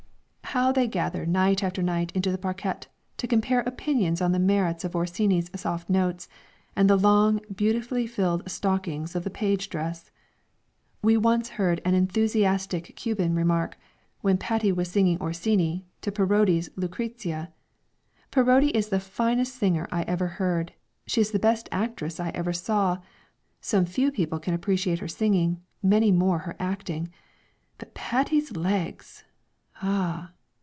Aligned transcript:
How 0.53 0.73
they 0.73 0.85
gather 0.85 1.25
night 1.25 1.63
after 1.63 1.81
night 1.81 2.11
into 2.13 2.29
the 2.29 2.37
parquette, 2.37 2.87
to 3.15 3.25
compare 3.25 3.61
opinions 3.61 4.19
on 4.19 4.33
the 4.33 4.37
merits 4.39 4.83
of 4.83 4.97
Orsini's 4.97 5.49
soft 5.55 5.89
notes, 5.89 6.27
and 6.75 6.89
the 6.89 6.97
long, 6.97 7.39
beautifully 7.55 8.05
filled 8.05 8.51
stockings 8.51 9.15
of 9.15 9.23
the 9.23 9.29
page 9.29 9.69
dress. 9.69 10.11
We 11.01 11.15
once 11.15 11.51
heard 11.55 11.79
an 11.85 11.93
enthusiastic 11.93 12.97
Cuban 12.97 13.33
remark, 13.33 13.77
when 14.19 14.37
Patti 14.37 14.73
was 14.73 14.91
singing 14.91 15.21
Orsini 15.21 15.85
to 16.01 16.11
Parodi's 16.11 16.69
Lucrezia; 16.75 17.53
"Parodi 18.29 18.71
is 18.75 18.89
the 18.89 18.99
finest 18.99 19.55
singer 19.55 19.87
I 19.89 20.01
ever 20.01 20.27
heard, 20.27 20.73
she 21.07 21.21
is 21.21 21.31
the 21.31 21.39
best 21.39 21.69
actress 21.71 22.19
I 22.19 22.27
ever 22.31 22.51
saw; 22.51 22.97
some 23.61 23.85
few 23.85 24.11
people 24.11 24.37
can 24.37 24.53
appreciate 24.53 24.99
her 24.99 25.07
singing, 25.07 25.61
many 25.81 26.11
more 26.11 26.39
her 26.39 26.57
acting; 26.59 27.07
but 27.77 27.93
Patti's 27.93 28.51
legs! 28.57 29.23
Ah! 29.81 30.33